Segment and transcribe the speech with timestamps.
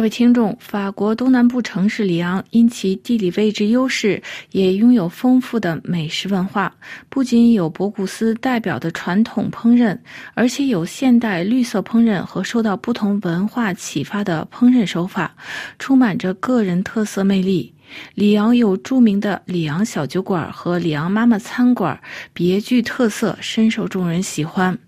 [0.00, 6.74] 各位听众，法国东南部城市里昂因其地理位置优势，也拥有丰富的美食文化。
[7.10, 9.98] 不仅有博古斯代表的传统烹饪，
[10.32, 15.36] 而且有现代绿色烹饪和受到不同文化启发的烹饪手法，
[15.78, 17.70] 充满着个人特色魅力。
[18.14, 22.00] 里昂有著名的里昂小酒馆和里昂妈妈餐馆，
[22.32, 24.78] 别具特色，深受众人喜欢。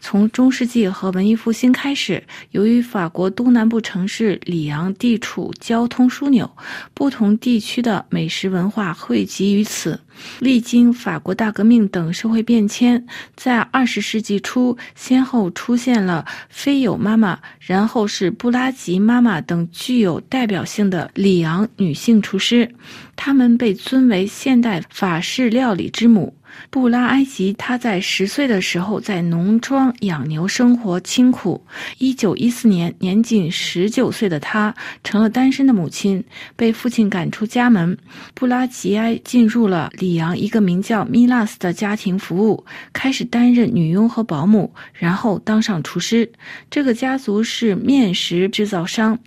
[0.00, 2.22] 从中世纪和文艺复兴开始，
[2.52, 6.50] 由于法国东南部城市里昂地处交通枢纽，
[6.94, 10.00] 不同地区的美食文化汇集于此。
[10.38, 22.70] 历经法国大革命等社会变迁，在二十世纪初，先后出现了菲友妈妈，然后是布拉吉妈妈等具有代表性的里昂女性厨师，
[23.16, 26.34] 她们被尊为现代法式料理之母。
[26.68, 31.64] 布拉埃吉，她在十岁的时候在农庄养牛，生活清苦。
[31.98, 34.74] 一九一四年，年仅十九岁的她
[35.04, 36.24] 成了单身的母亲，
[36.56, 37.96] 被父亲赶出家门。
[38.34, 46.30] 布拉吉埃进入了里昂一个名叫米拉斯的家庭服务，开始担任女佣和保姆，然后当上厨师。
[46.70, 49.18] 这个家族是面食制造商。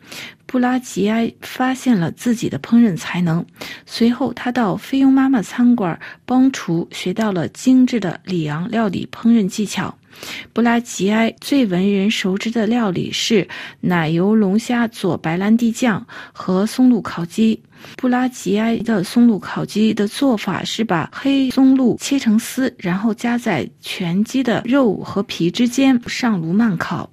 [0.46, 3.44] 布拉吉埃发现了自己的烹饪才能，
[3.88, 9.98] 随后他到菲佣妈妈餐馆帮厨，学到了精致的里昂料理烹饪技巧。
[10.54, 13.48] 布拉吉埃最为人熟知的料理是
[13.82, 17.62] 奶油龙虾佐白兰地酱和松露烤鸡。
[17.98, 27.10] 布拉吉埃的松露烤鸡的做法是把黑松露切成丝，然后夹在全鸡的肉和皮之间，上炉慢烤。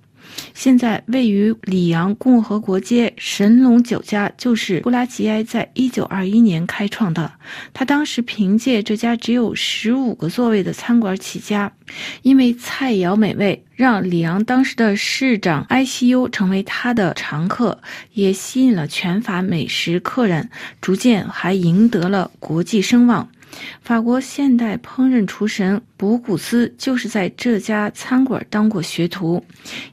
[0.55, 7.33] 现在位于里昂共和国街神龙酒家就是布拉吉埃在一九二一年开创的。
[7.73, 11.73] 他当时凭借这家只有十五个座位的餐馆起家，
[12.23, 17.81] 因为菜肴美味，让里昂当时的市长埃西优成为他的常客，
[18.13, 23.29] 也吸引了全法美食客人，逐渐还赢得了国际声望。
[23.83, 29.45] 法国现代烹饪厨神博古斯就是在这家餐馆当过学徒。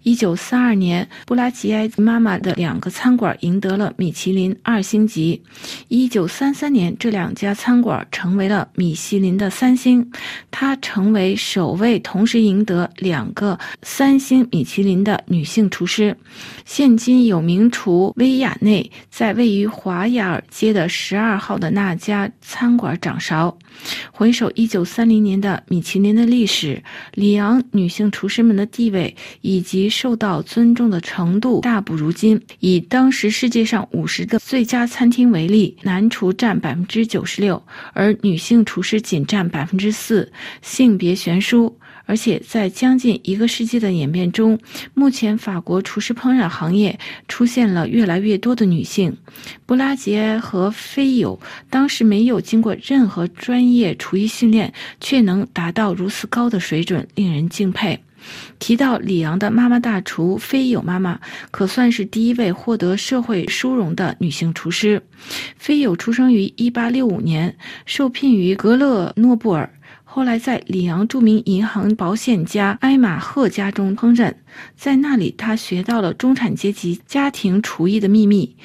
[0.04, 5.44] 一九四二年，布拉吉埃妈妈的两个餐馆赢得了米其林二星级。
[5.90, 10.10] 一九三三年，这两家餐馆成为了米其林的三星。
[10.50, 16.16] 她成为首位同时赢得两个三星米其林的女性厨师。
[16.64, 23.58] 现今有名厨薇亚内在位于华雅尔街的十二号的那家餐馆掌勺。
[24.14, 26.82] 回首一九三零年的米其年的历史，
[27.14, 32.42] 里昂女性厨师们的地位以及受到尊重的程度大不如今。
[32.60, 37.62] 以当时世界上五十个最佳餐厅为例，男厨占百分之九十六，
[37.94, 40.32] 而女性厨师仅占百分之四，
[40.62, 41.78] 性别悬殊。
[42.08, 44.58] 而且在将近一个世纪的演变中，
[44.96, 46.98] 目前法国厨师烹饪行业
[47.28, 49.16] 出现了越来越多的女性。
[49.68, 58.00] 布拉吉埃和菲友当时没有经过任何专业厨艺训练，却能达到如此高的水准，令人敬佩。
[58.60, 61.20] 提到里昂的妈妈大厨菲友妈妈，
[61.52, 65.02] 可算是第一位获得社会殊荣的女性厨师。
[65.56, 69.70] 菲友出生于1865年，受聘于格勒诺布尔。
[70.10, 74.34] 后来在里昂著名银行保险家埃马赫家中烹饪，
[74.76, 78.56] 在那里他学到了中产阶级家庭厨艺的秘密。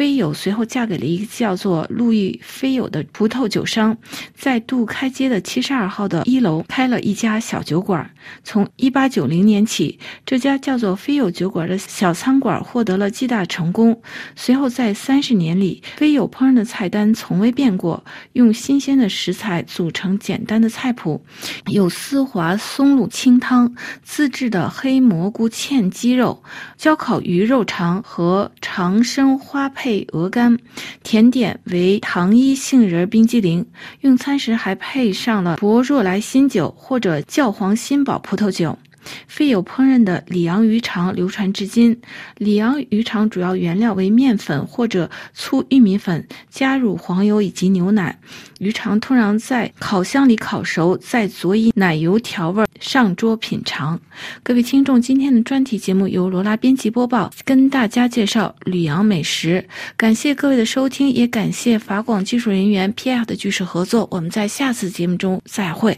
[0.00, 3.94] 菲友随后嫁给了一个叫做路易·菲友的葡萄酒商，
[4.34, 8.10] 在杜开街的七十二号的一楼开了一家小酒馆。
[8.42, 14.00] 从一八九零年起，这家叫做菲友酒馆的小餐馆获得了巨大成功。
[14.34, 18.02] 随后在三十年里，菲友烹饪的菜单从未变过，
[18.32, 21.22] 用新鲜的食材组成简单的菜谱，
[21.66, 26.42] 有丝滑松露清汤、自制的黑蘑菇芡鸡肉、
[26.78, 29.89] 焦烤鱼肉肠和长生花配。
[29.90, 30.56] 配鹅肝，
[31.02, 33.66] 甜点为糖衣杏仁冰激凌。
[34.02, 38.78] 用餐时还配上了博若莱新酒或者教皇新堡葡萄酒。
[39.26, 42.00] 费有烹饪的里昂鱼肠流传至今。
[42.36, 48.16] 里昂鱼肠主要原料为面粉或者粗玉米粉，加入黄油以及牛奶。
[48.60, 54.00] 鱼肠通常在烤箱里烤熟，再佐以奶油调味，上桌品尝。
[54.42, 59.64] 各位听众，今天的专题节目由罗拉编辑播报，跟大家介绍吕阳美食。
[59.96, 64.08] 感谢各位的收听，也感谢法广技术人员 pr 的技术合作。
[64.10, 65.96] 我们在下次节目中再会。